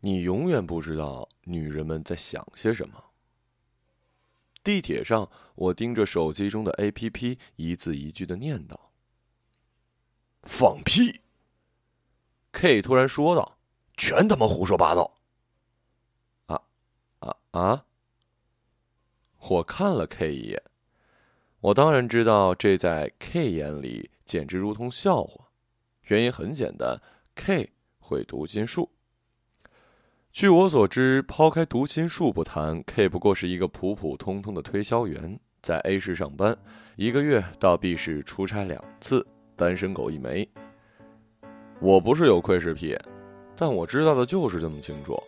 [0.00, 3.04] 你永远不知道女人们在想些什么。
[4.62, 8.76] 地铁上，我盯着手机中的 APP，一字一句的念叨
[10.42, 11.22] ：“放屁
[12.52, 13.58] ！”K 突然说道
[13.96, 15.18] ：“全他妈胡说八道！”
[16.46, 16.60] 啊
[17.20, 17.86] 啊啊！
[19.48, 20.62] 我看了 K 一眼，
[21.60, 25.48] 我当然知道这在 K 眼里简直如同笑话。
[26.02, 27.00] 原因很简单
[27.34, 28.90] ，K 会读心术。
[30.32, 36.56] 据我所知，抛开读心术不谈，K 不过是一个普普通通的推销员，在 A 市上班，
[36.94, 40.48] 一个月到 B 市出差两次，单身狗一枚。
[41.80, 42.96] 我不是有窥视癖，
[43.56, 45.20] 但我知道的就是这么清楚，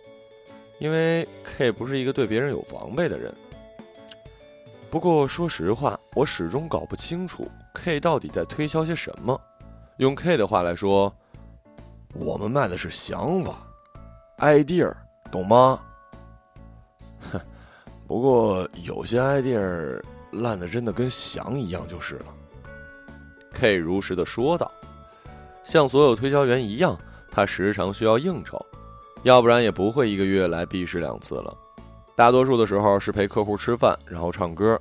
[0.79, 3.35] 因为 K 不是一个对别人有防备的人。
[4.91, 9.41] 不过说实话，我始终搞不清楚 K 到底在推销些什么。
[9.97, 11.13] 用 K 的话来说，
[12.15, 13.57] 我们卖的是想法
[14.41, 14.93] ，idea，
[15.31, 15.81] 懂吗？
[17.31, 17.41] 哼，
[18.07, 22.27] 不过有些 idea 烂的真的跟翔一样就是了。
[23.53, 24.71] K 如实的说道
[25.63, 26.99] ：“像所有推销员一样，
[27.31, 28.65] 他时常需要应酬，
[29.23, 31.57] 要不然也不会一个月来 B 市两次了。
[32.17, 34.81] 大多数的时候是陪客户吃饭，然后唱歌，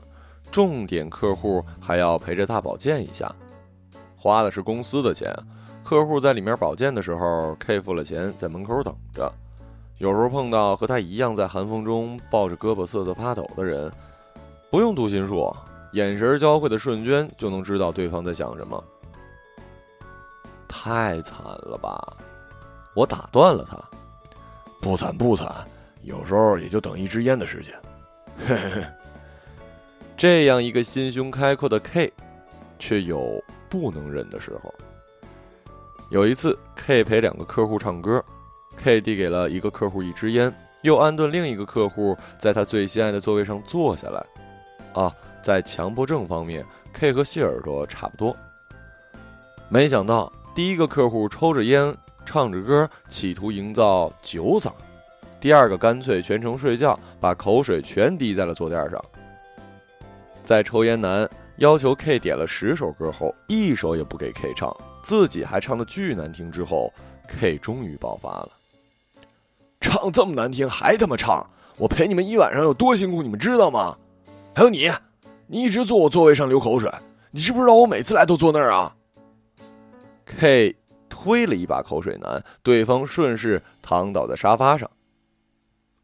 [0.51, 3.33] 重点客户还要陪着大保健一下。”
[4.15, 5.33] 花的是公司的钱，
[5.83, 9.33] 客户在里面保健的时候，K 付了钱，在门口等着。
[9.99, 13.91] 有时候碰到和他一样在寒风中抱着胳膊瑟瑟发抖的人，
[14.71, 15.53] 不用读心术，
[15.93, 18.83] 眼神交汇的瞬间就能知道对方在想什么。
[20.67, 22.17] 太惨了吧！
[22.95, 23.77] 我打断了他，
[24.81, 25.47] 不惨不惨，
[26.03, 27.73] 有时候也就等一支烟的时间。
[28.47, 28.87] 嘿嘿嘿，
[30.17, 32.11] 这样一个心胸开阔的 K，
[32.79, 33.41] 却有。
[33.71, 34.73] 不能忍的时候，
[36.09, 38.25] 有一次，K 陪两个客户唱歌
[38.81, 44.25] ，K 递给了一个客户一支烟，又安顿另一个客户在他最心爱的座位上坐下来。
[44.93, 48.35] 啊，在强迫症方面，K 和谢耳朵差不多。
[49.67, 51.95] 没想到，第一个客户抽着烟，
[52.25, 54.71] 唱着歌，企图营造酒嗓；
[55.39, 59.03] 第二个干脆全程睡觉，把口水全滴在了坐垫上。
[60.43, 61.29] 在抽烟男。
[61.59, 64.73] 要求 K 点了十首歌后，一首也不给 K 唱，
[65.03, 66.49] 自己还唱的巨难听。
[66.49, 66.89] 之后
[67.27, 68.49] ，K 终于爆发了，
[69.79, 71.49] 唱这么难听还他妈唱！
[71.77, 73.97] 我陪你们一晚上有多辛苦，你们知道吗？
[74.53, 74.89] 还有你，
[75.47, 76.91] 你一直坐我座位上流口水，
[77.31, 78.95] 你知不知道我每次来都坐那儿啊
[80.25, 80.75] ？K
[81.07, 84.89] 推了一把口水男，对方顺势躺倒在沙发上。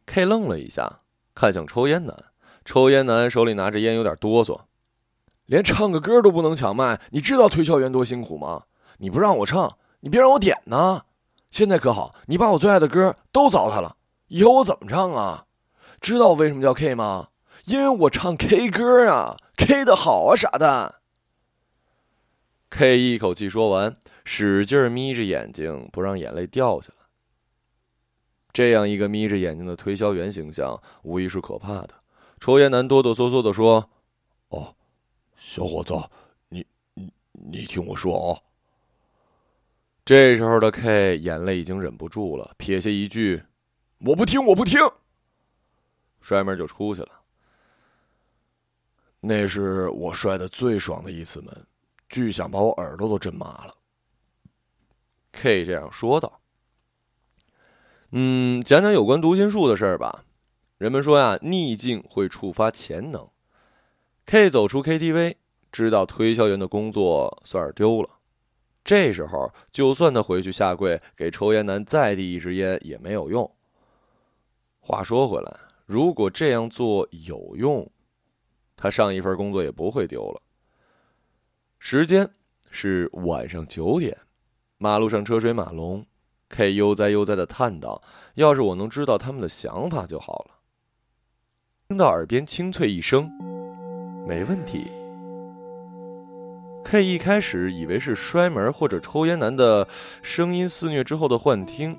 [0.05, 1.01] K 愣了一下，
[1.33, 2.15] 看向抽烟男，
[2.63, 4.61] 抽烟男手里拿着烟，有点哆嗦。
[5.45, 8.63] 连唱个歌都不能抢麦，你知道推销员多辛苦吗？
[8.99, 11.04] 你不让我唱，你别让我点呢。
[11.55, 13.95] 现在可好，你把我最爱的歌都糟蹋了，
[14.27, 15.45] 以后我怎么唱啊？
[16.01, 17.29] 知道我为什么叫 K 吗？
[17.63, 20.95] 因为我唱 K 歌啊，K 的好啊，傻蛋。
[22.69, 23.95] K 一口气说完，
[24.25, 27.05] 使劲眯着眼睛，不让眼泪掉下来。
[28.51, 31.91] 这样一个眯着眼睛的推销员形象，无疑是可怕的。
[32.41, 33.89] 抽烟男哆哆嗦嗦的说
[34.51, 34.75] ：“哦。”
[35.39, 35.93] 小伙子，
[36.49, 36.65] 你
[36.95, 38.43] 你你听我说啊！
[40.05, 43.41] 这时候的 K 眼泪已经忍不住了，撇下一句
[44.05, 44.79] ：“我不听，我不听。”
[46.21, 47.09] 摔门就出去了。
[49.21, 51.65] 那是我摔的最爽的一次门，
[52.07, 53.73] 巨响把我耳朵都震麻了。
[55.31, 56.39] K 这样说道
[58.13, 60.23] ：“嗯，讲讲有关读心术的事儿吧。
[60.77, 63.27] 人们说呀，逆境会触发潜能。”
[64.27, 65.37] K 走出 KTV，
[65.71, 68.14] 知道推销员的工作算是丢了。
[68.85, 73.51] 这时候，就算他回去下跪给抽烟男再递一支烟也没有用。
[74.79, 75.51] 话说回来，
[75.87, 77.89] 如果这样做有用，
[78.77, 80.41] 他上一份工作也不会丢了。
[81.79, 82.29] 时间
[82.69, 84.15] 是晚上九点，
[84.77, 86.05] 马路上车水马龙。
[86.49, 88.03] K 悠哉悠哉的叹道
[88.35, 90.59] ：“要是我能知道他们的想法就好了。”
[91.89, 93.27] 听到耳边清脆一声。
[94.27, 94.91] 没问题。
[96.85, 99.87] K 一开始以为是摔门或者抽烟男的
[100.21, 101.97] 声音肆虐之后的幻听，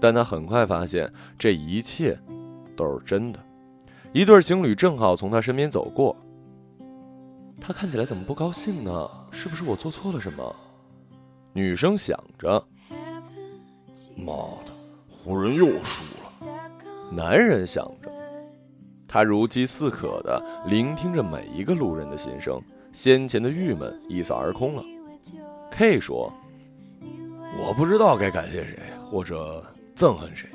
[0.00, 2.18] 但他很快发现这一切
[2.76, 3.38] 都是真的。
[4.12, 6.16] 一对情侣正好从他身边走过，
[7.60, 9.08] 他看起来怎么不高兴呢？
[9.30, 10.54] 是不是我做错了什么？
[11.52, 12.62] 女生想着。
[14.16, 14.32] 妈
[14.66, 14.72] 的，
[15.08, 16.50] 湖人又输了。
[17.12, 18.10] 男人想着。
[19.06, 22.60] 他如饥似渴的聆听着每一个路人的心声，
[22.92, 24.84] 先前的郁闷一扫而空了。
[25.70, 26.32] K 说
[27.58, 29.64] ：“我不知道该感谢谁，或者
[29.96, 30.48] 憎恨谁。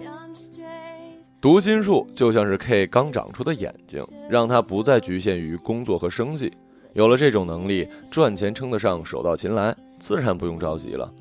[1.42, 6.52] 读心术就像是 K 刚长出的眼睛，让他不再局限于工作和生计。
[6.94, 11.14] 有了这种能力，赚钱称得上手到擒来，自然不用着急了。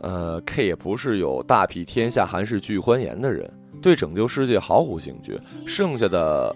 [0.00, 3.50] 呃，K 也不是有大庇天下寒士俱欢颜的人，
[3.80, 5.40] 对拯救世界毫无兴趣。
[5.66, 6.54] 剩下的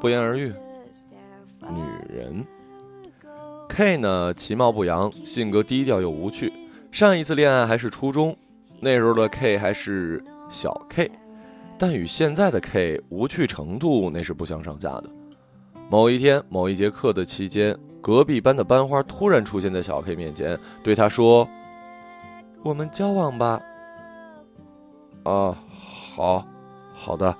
[0.00, 0.52] 不言而喻，
[1.70, 2.44] 女人。
[3.76, 6.52] K 呢，其貌不扬，性格低调又无趣。
[6.92, 8.36] 上一次恋爱还是初中，
[8.78, 11.10] 那时候的 K 还是小 K。
[11.76, 15.10] 但与现在的 K 无趣程度那是不相上下的。
[15.90, 21.48] 某一天某一节课的期间，隔壁班的班花突然出现在小 K 面前，对他说
[22.62, 23.60] ：“我们交往吧。”
[25.26, 25.58] 啊，
[26.14, 26.46] 好，
[26.92, 27.36] 好的。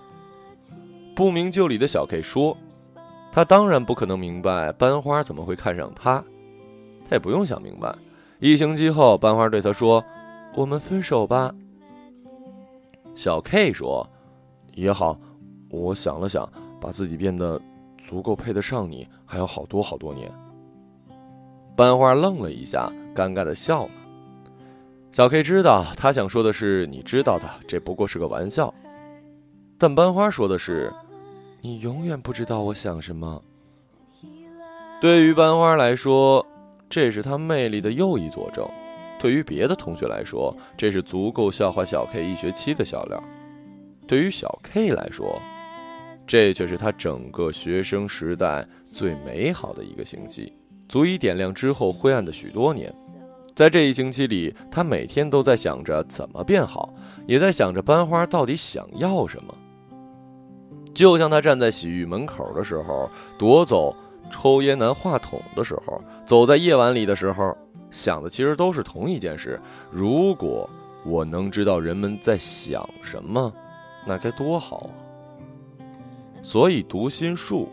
[1.15, 2.57] 不明就里的小 K 说
[3.35, 6.23] ：“他当然不可能明白班花怎么会看上他，
[7.09, 7.93] 他也不用想明白。”
[8.39, 10.05] 一星期后，班花对他说
[10.55, 11.53] ：“我们分手吧。”
[13.17, 14.09] 小 K 说。
[14.75, 15.17] 也好，
[15.71, 16.49] 我想了想，
[16.81, 17.61] 把自己变得
[17.97, 20.29] 足够配得上你，还有好多好多年。
[21.77, 23.91] 班花愣了一下，尴尬的笑了。
[25.13, 28.75] 小 K 知道他想说的是“你知道的，这不过是个玩笑”，
[29.79, 30.93] 但班花说的是
[31.65, 33.43] “你永远不知道我想什么”。
[35.01, 36.47] 对于班花来说，
[36.91, 38.67] 这是他魅力的又一佐证；
[39.19, 43.23] 对于别的同学来说，这是足够笑话小 K 一学期的笑料。
[44.07, 45.41] 对于小 K 来说，
[46.27, 50.53] 这却是他整个学生时代最美好的一个星期，
[50.87, 52.93] 足以点亮之后灰暗的许多年。
[53.55, 56.93] 在这一星期里，他每天都在想着怎么变好，
[57.27, 59.55] 也在想着班花到底想要什么。
[60.95, 63.95] 就像他站在洗浴门口的时候，夺走
[64.31, 67.57] 抽烟男话筒的时候，走在夜晚里的时候，
[67.91, 69.61] 想的其实都是同一件事：
[69.91, 70.69] 如果
[71.05, 73.53] 我能知道人们在想什么。
[74.07, 74.93] 那该多好啊！
[76.43, 77.71] 所以读心术，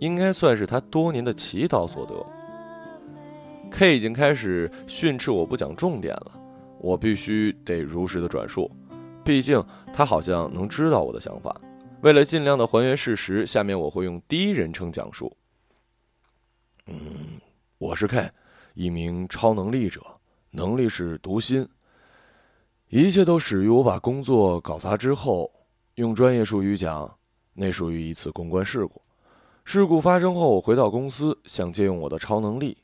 [0.00, 2.14] 应该算是他多年的祈祷所得。
[3.70, 6.32] K 已经开始训斥我不讲重点了，
[6.80, 8.68] 我必须得如实的转述，
[9.22, 11.54] 毕竟他好像能知道我的想法。
[12.00, 15.36] 为了尽量的还原事实，下面我会用第一人称讲述。
[16.86, 17.40] 嗯，
[17.76, 18.30] 我是 K，
[18.74, 20.00] 一名超能力者，
[20.50, 21.68] 能力是读心。
[22.86, 25.50] 一切都始于我把工作搞砸之后。
[25.96, 27.12] 用专业术语讲，
[27.52, 29.02] 那属于一次公关事故。
[29.64, 32.78] 事故发生后，我回到公司，想借用我的超能力，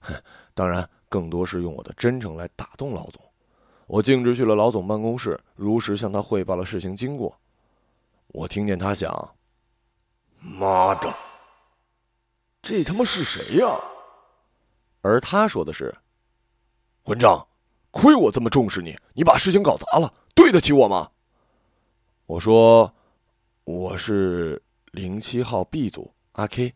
[0.00, 0.14] 哼，
[0.52, 3.22] 当然更多是用我的真诚来打动老总。
[3.86, 7.34] 我径直去了老总办公室，如实向他汇报了事情经过。
[8.32, 9.36] 我听见他想
[10.40, 11.14] ：“妈的，
[12.62, 13.66] 这他妈是谁呀？”
[15.02, 15.94] 而他说的是
[17.04, 17.46] ：“混账，
[17.90, 21.10] 亏我这么重视你，你把事情搞砸了，对得起我吗？”
[22.24, 22.94] 我说
[23.64, 24.62] ：“我是
[24.92, 26.74] 零七号 B 组阿 K，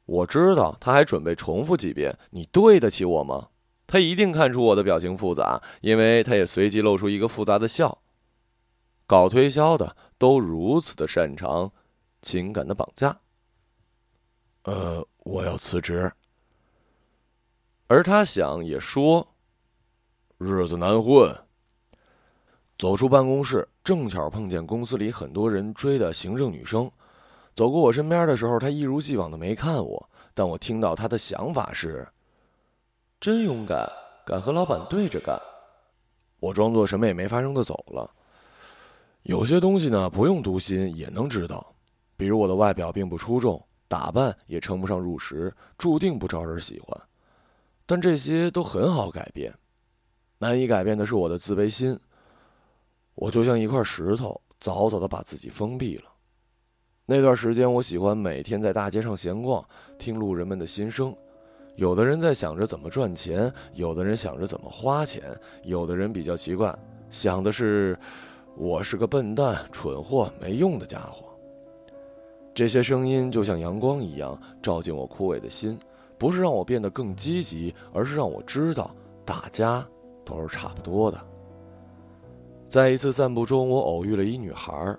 [0.06, 3.48] 我知道他还准备重复几遍：“你对得起我吗？”
[3.86, 7.98] 他一定看出我的表情复杂，因为他也随即露出一个复杂的笑。
[9.06, 11.70] 搞推销的都如此的擅长
[12.22, 13.20] 情感的绑架。
[14.64, 16.12] 呃，我要辞职。
[17.86, 19.28] 而他想也说
[20.38, 21.32] ：“日子难混。”
[22.76, 26.90] 走出办公室，正巧碰见公司里很多人追的行政女生。
[27.54, 30.10] 走过我身边的时候，她一如既往的没看我。
[30.34, 32.06] 但我听到她的想法是：
[33.26, 33.84] 真勇敢，
[34.24, 35.36] 敢和老板对着干。
[36.38, 38.08] 我装作什么也没发生的走了。
[39.24, 41.74] 有些东西呢，不用读心也能知道。
[42.16, 46.96] 比如我的外表并不出众，打扮也称不上入时，注定不招人喜欢。
[47.84, 49.52] 但这些都很好改变。
[50.38, 51.98] 难以改变的是我的自卑心。
[53.16, 56.04] 我就像一块石头，早早的把自己封闭了。
[57.04, 59.68] 那段时间，我喜欢每天在大街上闲逛，
[59.98, 61.12] 听路人们的心声。
[61.76, 65.22] 有的人在想着怎么赚钱，有的人想着怎么花钱，
[65.62, 66.74] 有的人比较奇怪，
[67.10, 67.98] 想的是
[68.56, 71.26] 我是个笨蛋、蠢货、没用的家伙。
[72.54, 75.78] 这些声音就像阳光一样，照进我枯萎的心，
[76.16, 78.90] 不是让我变得更积极，而是让我知道
[79.26, 79.86] 大家
[80.24, 81.20] 都是差不多的。
[82.66, 84.96] 在一次散步中，我偶遇了一女孩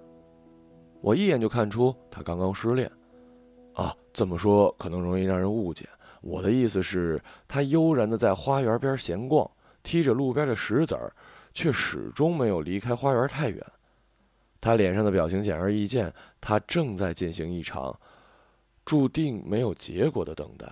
[1.02, 2.90] 我一眼就看出她刚刚失恋。
[3.78, 5.88] 啊，这么说可能容易让人误解。
[6.22, 9.50] 我的意思是，他悠然的在花园边闲逛，
[9.84, 11.14] 踢着路边的石子儿，
[11.54, 13.64] 却始终没有离开花园太远。
[14.60, 17.98] 他脸上的表情显而易见，他正在进行一场
[18.84, 20.68] 注定没有结果的等待。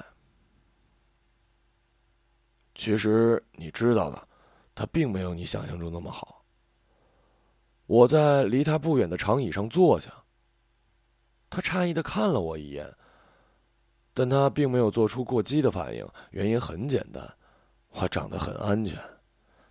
[2.74, 4.28] 其实你知道的，
[4.74, 6.44] 他并没有你想象中那么好。
[7.86, 10.12] 我在离他不远的长椅上坐下，
[11.56, 12.94] 他诧异的看了我一眼，
[14.14, 16.06] 但他并没有做出过激的反应。
[16.32, 17.34] 原因很简单，
[17.92, 19.00] 我长得很安全。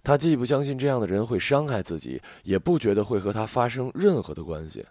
[0.02, 4.82] 他既不相信这样的人会伤害自己，也不觉得会和他发生任何的关系。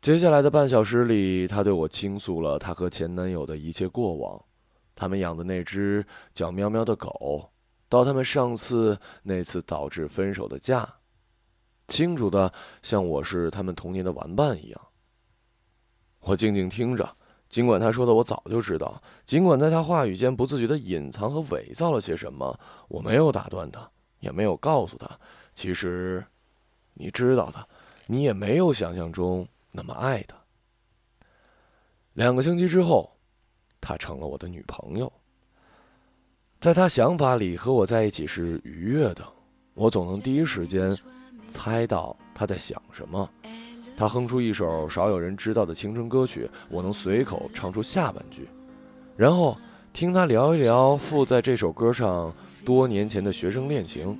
[0.00, 4.40] 接下来的半小时里，他对我倾诉了他和前男友的一切过往。
[4.94, 7.50] 他们养的那只叫喵喵的狗，
[7.88, 10.88] 到他们上次那次导致分手的架，
[11.88, 12.52] 清楚的
[12.82, 14.80] 像我是他们童年的玩伴一样。
[16.20, 17.16] 我静静听着，
[17.48, 22.58] 尽管他说的我早就知道，尽管在他话语间不自觉的隐藏和伪造了些什么，
[22.88, 25.18] 我没有打断他，也没有告诉他，
[25.54, 26.24] 其实，
[26.94, 27.66] 你知道的，
[28.06, 30.36] 你也没有想象中那么爱他。
[32.14, 33.10] 两个星期之后。
[33.82, 35.10] 她成了我的女朋友，
[36.60, 39.24] 在她想法里和我在一起是愉悦的，
[39.72, 40.94] 我总能第一时间
[41.48, 43.26] 猜到她在想什么。
[44.00, 48.48] 他哼出一首少有人知道的青春歌曲，我能随口唱出下半句，
[49.14, 49.54] 然后
[49.92, 54.18] 听他聊一聊附在这首歌上多年前的学生恋情。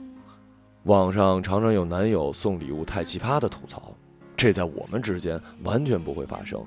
[0.83, 3.95] 网上常常有男友送礼物太奇葩的吐槽，
[4.37, 6.63] 这在我们之间完全不会发生。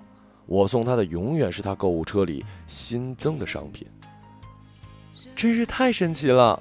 [0.47, 3.87] 我送他的永远是他购物车里新增的商品，
[5.35, 6.59] 真是太神奇了。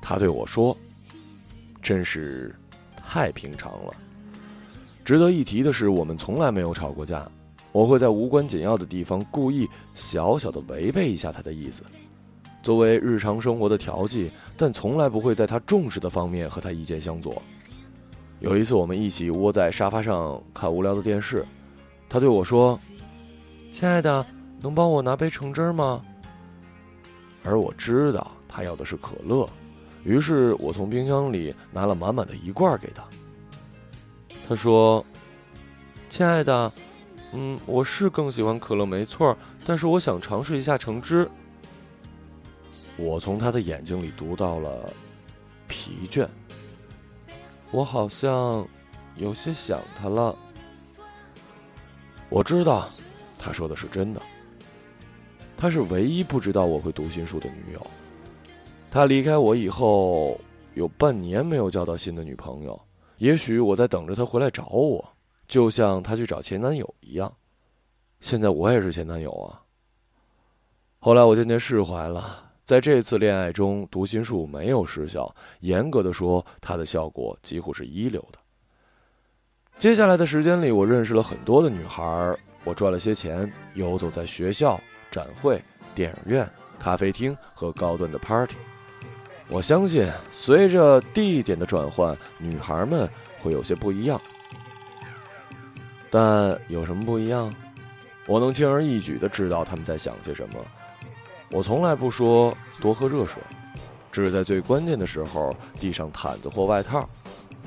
[0.00, 0.76] 他对我说
[1.82, 2.54] ：“真是
[2.96, 3.92] 太平常了。”
[5.04, 7.30] 值得一提的是，我们从来没有吵过架。
[7.72, 11.82] 我会在无关紧要的地方故意小小的违背一下他的意思，
[12.62, 17.42] 作为日常生活的调剂，但从来不会在他重视的方面和他意见相左。
[18.40, 21.44] 有一次，我们一起窝在沙发上看无聊的电视。
[22.08, 22.78] 他对我说
[23.72, 24.24] ：“亲爱的，
[24.60, 26.00] 能帮我拿杯橙汁吗？”
[27.44, 29.46] 而我知道他要的是可乐，
[30.04, 33.04] 于是我从冰箱里拿了满满的一罐给他。
[34.48, 35.04] 他说
[36.10, 36.72] ：“亲爱的，
[37.32, 41.28] 嗯，我是更喜欢可乐没错，但是我想尝试一下橙汁。”
[42.96, 44.92] 我从他的眼睛里读到了
[45.66, 46.28] 疲倦。
[47.72, 48.66] 我好像
[49.16, 50.36] 有些想他了。
[52.28, 52.88] 我知道，
[53.38, 54.22] 他说的是真的。
[55.56, 57.86] 她是唯一不知道我会读心术的女友。
[58.90, 60.38] 他离开我以后，
[60.74, 62.80] 有半年没有交到新的女朋友。
[63.24, 65.02] 也许我在等着他回来找我，
[65.48, 67.34] 就像他去找前男友一样。
[68.20, 69.62] 现在我也是前男友啊。
[70.98, 75.34] 后来我渐渐释怀了，在这次恋爱中，读心术没有失效。
[75.60, 78.38] 严格的说，它的效果几乎是一流的。
[79.78, 84.78] 接下来的时间里，我认识了很多的女孩，我赚了些钱，游走在学校、
[85.10, 85.64] 展会、
[85.94, 86.46] 电影院、
[86.78, 88.56] 咖啡厅和高端的 party。
[89.48, 93.08] 我相信，随着地点的转换，女孩们
[93.40, 94.20] 会有些不一样。
[96.10, 97.54] 但有什么不一样？
[98.26, 100.64] 我能轻而易举地知道他们在想些什么。
[101.50, 103.42] 我从来不说多喝热水，
[104.10, 107.08] 只在最关键的时候递上毯子或外套。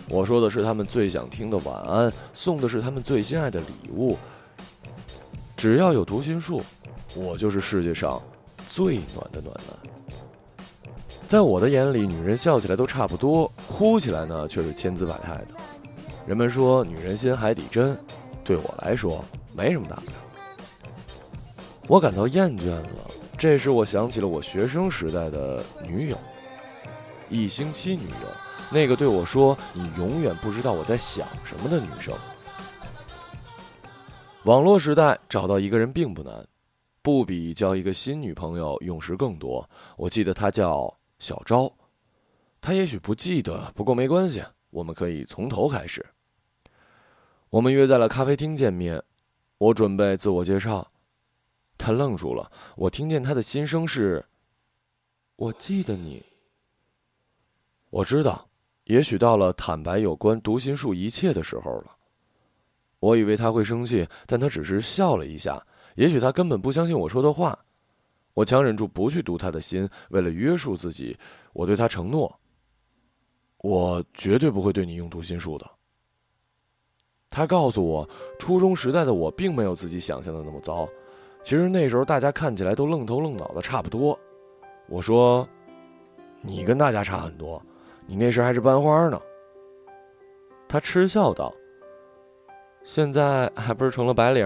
[0.09, 4.17] 我说的是他们最想听的晚安，送的是他们最心爱的礼物。
[5.55, 6.63] 只要有读心术，
[7.15, 8.21] 我就是世界上
[8.69, 10.06] 最暖的暖男。
[11.27, 15.47] 在我的眼里，女人笑起来都差不多，哭起来呢却是千姿百态的。
[16.25, 17.99] 人们说女人心海底针，
[18.45, 20.13] 对我来说没什么大不了。
[21.89, 26.17] 我感到厌倦了，这时我想起了我学生时代的女友，
[27.29, 28.27] 一星期女友。
[28.69, 32.13] 那个对我说：“你永远不知道我在想什么”的女生。
[34.43, 36.45] 网络时代找到一个人并不难，
[37.01, 39.69] 不比交一个新女朋友用时更多。
[39.97, 41.73] 我记得她叫小昭，
[42.61, 46.05] 他也许不记得，不过没关系，我们可以从头开始。
[47.49, 49.01] 我们约在了咖啡厅见面，
[49.57, 50.91] 我准备自我介绍，
[51.77, 52.51] 他愣住了。
[52.75, 54.25] 我听见他的心声是
[55.37, 56.25] ：“我记得你。”
[57.89, 58.49] 我知道。
[58.83, 61.97] 也许到了坦白有关读心术一切的时候了。
[62.99, 65.61] 我以为他会生气，但他只是笑了一下。
[65.95, 67.65] 也许他根本不相信我说的话。
[68.37, 71.17] 我强忍住不去读他的心，为了约束自己，
[71.53, 72.39] 我对他承诺：
[73.63, 75.65] 我绝对不会对你用读心术的。
[77.31, 80.87] 他告诉我，初中时代的我并没有自己想象的那么糟。
[81.43, 84.17] 其实那时候大家看起来都愣头愣脑的，差不多。
[84.87, 85.49] 我说
[86.41, 87.59] ：“你跟大家差很多。”
[88.05, 89.19] 你那时还是班花呢。
[90.69, 91.51] 他嗤笑道
[92.85, 94.45] ：“现在还不是成了白领？”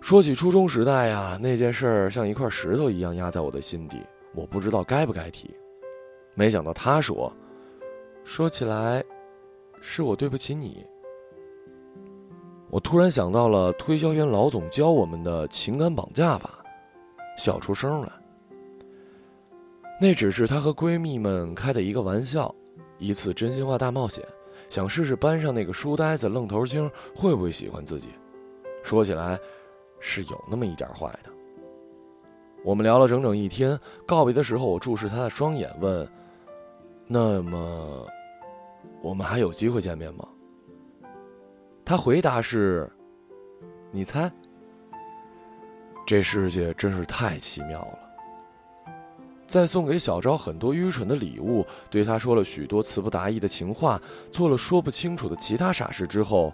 [0.00, 4.00] 说起初中时代呀，那件事儿像一块石头一样压在我的心底，
[4.34, 5.52] 我不知道该不该提。
[6.34, 7.32] 没想到他说
[8.22, 9.02] ：“说起来，
[9.80, 10.86] 是我对不起你。”
[12.70, 16.64] 我突然想到了推销员老总教我们的情感绑架法，
[17.36, 18.08] 笑出声来。
[20.00, 22.54] 那只是她和闺蜜们开的一个玩笑，
[22.98, 24.22] 一次真心话大冒险，
[24.68, 28.08] 想试试班上那个书呆子愣头青会不会喜欢自己。
[28.82, 29.38] 说起来，
[30.00, 31.30] 是有那么一点坏的。
[32.64, 36.08] 我们聊了整整一天，告别的时候，我注视他的双眼，问
[37.06, 38.06] ：“那么，
[39.02, 40.26] 我们还有机会见面吗？”
[41.84, 42.90] 他回答是
[43.92, 44.30] ：“你猜。”
[46.04, 47.98] 这世界真是太奇妙了。
[49.46, 54.00] 在送给小昭很多愚蠢的礼物，对他说了许多词不达意的情话，
[54.32, 56.52] 做了说不清楚的其他傻事之后，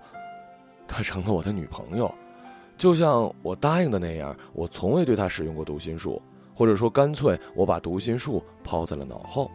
[0.87, 2.15] 她成了我的女朋友。
[2.77, 6.21] 就像我答应的那样，我从未对她使用过读心术，
[6.55, 9.51] 或者说干脆我把读心术抛在了脑后。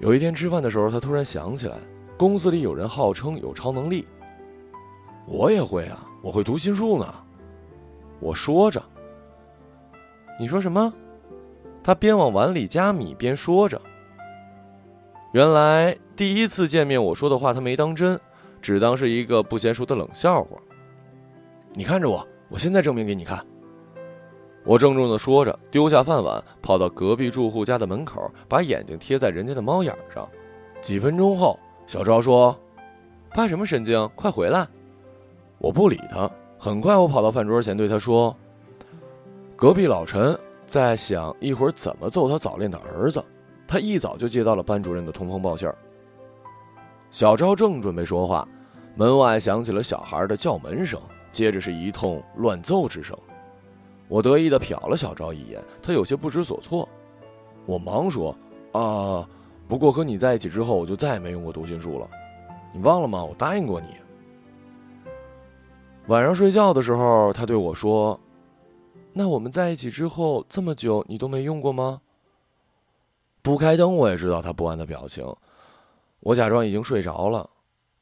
[0.00, 1.76] 有一天吃饭的时候，她突然想起来，
[2.16, 4.06] 公司里有人号称有超能力。
[5.26, 7.14] 我也会啊，我会读心术呢。
[8.20, 8.82] 我说着，
[10.40, 10.92] 你说什么？
[11.82, 13.80] 他边往碗里加米边说着。
[15.32, 18.18] 原来第一次见面，我说的话他没当真，
[18.62, 20.56] 只当是一个不娴熟的冷笑话。
[21.74, 23.44] 你看着我，我现在证明给你看。
[24.64, 30.28] 我郑重的说着，丢下饭碗，跑到隔壁住户家的门口，把眼睛贴在人家的猫眼上。
[30.82, 32.54] 几分钟后，小赵说
[33.34, 34.08] ：“发什么神经？
[34.14, 34.66] 快回来！”
[35.58, 36.30] 我不理他。
[36.58, 38.36] 很快，我跑到饭桌前对他说
[39.56, 43.24] ：“隔壁老陈在想一会儿怎么揍他早恋的儿子。
[43.66, 45.74] 他一早就接到了班主任的通风报信儿。”
[47.10, 48.46] 小赵正准备说话，
[48.96, 51.00] 门外响起了小孩的叫门声，
[51.32, 53.16] 接着是一通乱揍之声。
[54.08, 56.88] 我得意的瞟了小赵一眼，他有些不知所措。
[57.66, 58.34] 我忙说
[58.72, 59.28] ：“啊，
[59.68, 62.08] 不过和你在一起之后，我就再也没用过读心术了。
[62.72, 63.22] 你忘了吗？
[63.22, 63.88] 我答应过你。”
[66.08, 68.18] 晚上睡觉的时候，他对我说
[69.12, 72.00] ：“那我们在一起之后这么久，你都没用过吗？”
[73.42, 75.22] 不开灯，我也知道他不安的表情。
[76.20, 77.48] 我假装已经睡着了，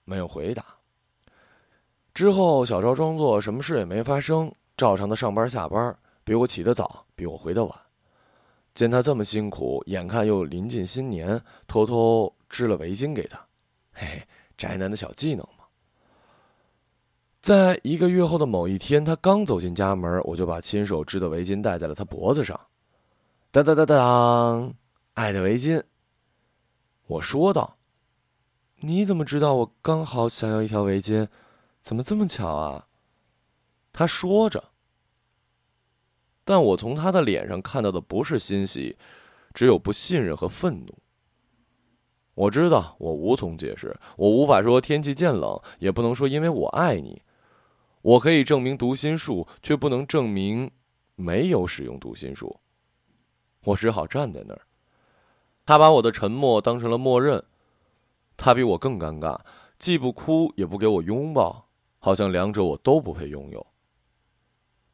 [0.04, 0.64] 没有回答。
[2.16, 7.78] 之后，小赵装作什么事也没发生，照常的上班下班，比我起得早，比我回得晚。
[8.74, 13.36] 见他这么辛苦，眼看又临近新年，偷偷织了围巾给他，
[13.92, 14.22] 嘿嘿，
[14.56, 15.66] 宅男的小技能嘛。
[17.42, 22.58] 在一个月后的某一天，他刚走进家门，我就把亲手织的围巾戴在了他脖子上。
[23.50, 24.74] 当当当当，
[25.12, 25.82] 爱的围巾。
[27.08, 27.76] 我说道
[28.80, 31.28] ：“你怎么知道我刚好想要一条围巾？
[31.86, 32.88] 怎么这么巧啊？”
[33.94, 34.72] 他说着，
[36.44, 38.98] 但我从他的脸上看到的不是欣喜，
[39.54, 40.98] 只有不信任和愤怒。
[42.34, 47.22] 我知道，我无从解释，我无法说天气渐冷，也不能说因为我爱你。
[48.02, 50.68] 我可以证明读心术，却不能证明
[51.14, 52.58] 没有使用读心术。
[53.62, 54.62] 我只好站在那儿。
[55.64, 57.44] 他把我的沉默当成了默认。
[58.36, 59.38] 他比我更尴尬，
[59.78, 61.65] 既不哭也不给我拥抱，
[62.06, 63.66] 好像两者我都不配拥有。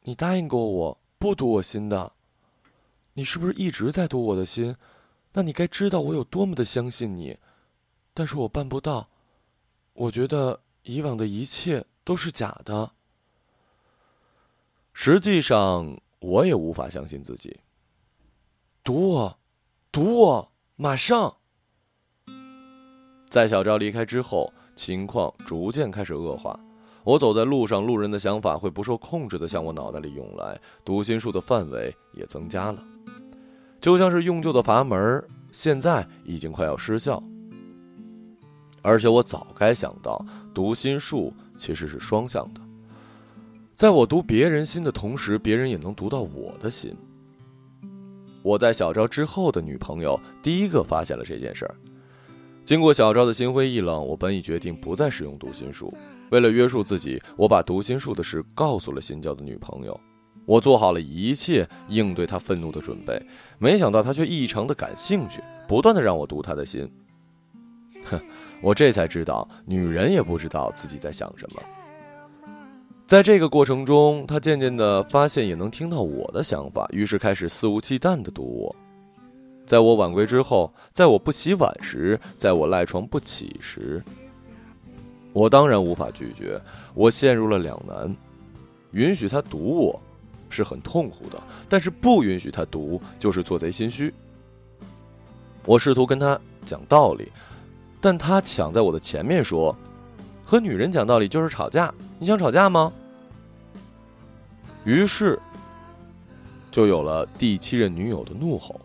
[0.01, 2.13] 你答应过我不读我心的，
[3.13, 4.75] 你是不是一直在读我的心？
[5.33, 7.37] 那你该知道我有多么的相信你，
[8.15, 9.09] 但是我办不到。
[9.93, 12.93] 我觉得以往的一切都是假的。
[14.91, 17.59] 实际上，我也无法相信自己。
[18.83, 19.39] 堵我，
[19.91, 21.37] 堵我，马上！
[23.29, 26.59] 在小赵离开之后，情况逐渐开始恶化。
[27.03, 32.81] 我走在路上，路人的想法会不受控制的向我脑袋里涌来，读心术的范围也增加了，
[33.81, 37.21] 就像是用旧的阀门，现在已经快要失效。
[38.81, 42.61] 而且我早该想到，读心术其实是双向的。
[43.75, 46.95] 在我读别人心的同时，别人也能读到我的心。
[48.41, 51.75] 我在小昭之后的女朋友第一个发现了这件事儿。
[52.65, 55.93] 经过小昭的心灰意冷，我本已决定不再使用读心术。
[56.31, 59.99] 为了约束自己，我把读心术的事告诉了新交的女朋友。
[60.45, 63.21] 我做好了一切应对她愤怒的准备，
[63.59, 66.89] 没想到她却异常的感兴趣，不断的让我读她的心。
[68.05, 68.19] 哼，
[68.61, 71.61] 我这才知道，女人也不知道自己在想什么。
[73.05, 78.75] 在这个过程中，他渐渐的发现也能听到我的想法，于是开始肆无忌惮的读我。
[79.65, 84.03] 在我晚归之后，在我不洗碗时，在我赖床不起时，
[85.31, 86.61] 我当然无法拒绝。
[86.93, 88.15] 我陷入了两难：
[88.91, 90.01] 允许他读我，
[90.49, 91.37] 是很痛苦的；
[91.69, 94.13] 但是不允许他读，就是做贼心虚。
[95.65, 97.31] 我试图跟他讲道理，
[98.01, 99.75] 但他抢在我的前面说
[100.45, 102.91] ：“和女人讲道理就是吵架，你想吵架吗？”
[104.83, 105.39] 于是，
[106.69, 108.79] 就有了第七任女友的怒吼。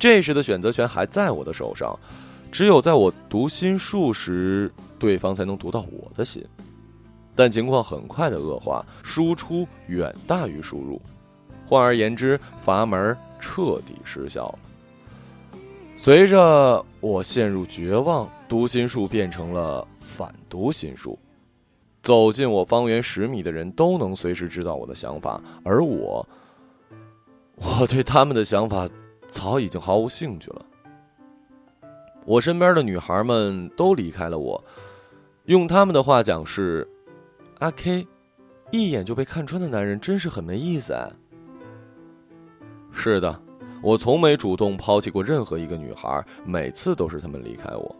[0.00, 1.96] 这时的选择权还在我的手上，
[2.50, 6.42] 只有在我读心术时，对方才能读到我的心。
[7.36, 11.00] 但情况很快的恶化，输出远大于输入，
[11.66, 14.58] 换而言之，阀门彻底失效了。
[15.98, 21.18] 随着我陷入绝望，读心术变成了反读心术。
[22.02, 26.26] 走进我方圆十米的人都能随时知道我的想法，而我，
[27.56, 28.88] 我对他们的想法
[29.30, 30.66] 早已经毫无兴趣了。
[32.26, 34.62] 我身边的女孩们都离开了我，
[35.44, 36.86] 用他们的话讲是
[37.60, 38.06] ：“阿 K，
[38.70, 41.10] 一眼就被看穿的男人真是很没意思。”哎，
[42.92, 43.40] 是的。
[43.82, 47.96] 我从没主动抛弃过任何一个女孩，每次都是她们离开我。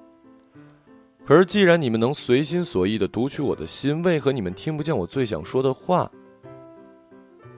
[1.24, 6.10] 可是，既然你们能随心所欲的读取我的心，为何你们听不见我最想说的话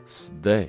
[0.06, 0.68] ？Stay。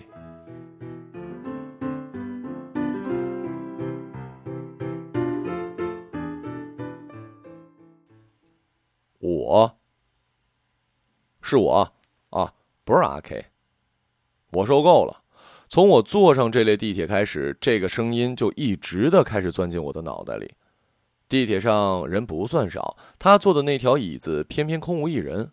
[11.53, 11.93] 是我
[12.31, 12.51] 啊，
[12.83, 13.45] 不是阿 K。
[14.49, 15.21] 我受够了。
[15.69, 20.53] 从我坐上这列地铁开始，这个声音就一直的开始钻进我的脑袋里。
[21.29, 25.51] 地铁上人不算少，他坐的那条椅子偏偏空无一人。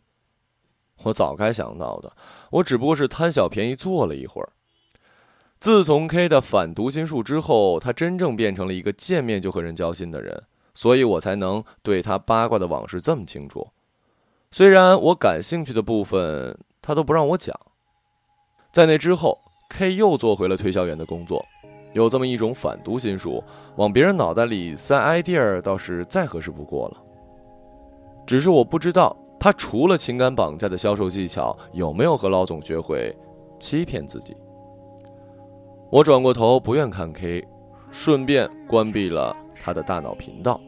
[1.05, 2.17] 我早该想到的，
[2.51, 4.53] 我只不过是贪小便宜坐了一会儿。
[5.59, 13.71] 自从 K 的反读心术之后，他真正变成了一个见面就和人交心的人，所以我才能对他八卦的往事这么清楚。
[14.53, 17.55] 虽然我感兴趣的部分他都不让我讲，
[18.73, 19.39] 在那之后。
[19.73, 21.47] K 又做回了推销员的工作，
[21.93, 23.41] 有这么一种反读心术，
[23.77, 26.97] 往别人脑袋里塞 idea，倒是再合适不过了。
[28.27, 33.17] 只是我不知道他除了情感绑架的销售技巧，有没有和老总学会
[33.61, 34.37] 欺骗自己。
[35.89, 37.47] 我转过头，不愿看 K，
[37.93, 40.61] 顺便关闭了他的大脑频道。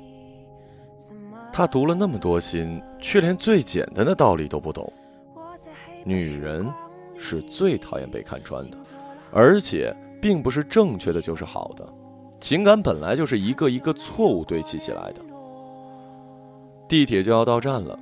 [1.52, 4.90] 他读了那么多心，却连最简单的道理都不懂。
[6.04, 6.66] 女人。
[7.24, 8.76] 是最讨厌被看穿的，
[9.30, 11.88] 而且并不是正确的就是好的，
[12.40, 15.20] 情感本来就是一个一个错误堆砌起来的。
[16.88, 17.96] 地铁就要到站了，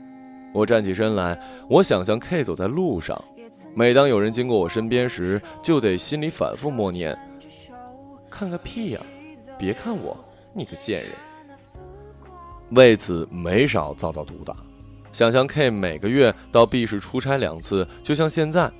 [0.54, 3.22] 我站起身来，我想象 K 走在路上，
[3.74, 7.14] 每当有人经过我身边时，就得心里反复默念
[8.30, 9.00] ：“看个屁呀，
[9.58, 10.16] 别看我，
[10.54, 11.10] 你个贱人。”
[12.70, 14.54] 为此没少遭到毒打。
[15.12, 18.70] 想象 K 每个月到 B 市出差两次，就像现在。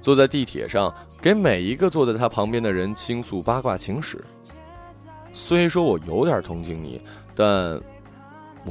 [0.00, 4.24] 坐在地铁上，给每一个坐在他旁边的人倾诉八卦情史。
[5.34, 6.98] 虽说我有点同情你，
[7.34, 7.78] 但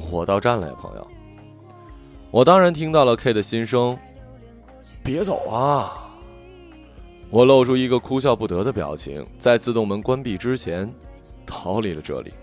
[0.09, 1.07] 我到站了呀，朋友。
[2.31, 3.95] 我当然听到了 K 的心声，
[5.03, 6.09] 别走啊！
[7.29, 10.91] 我露出一个哭笑不得的表情，在自动门关闭之前，
[11.45, 12.33] 逃离了这里。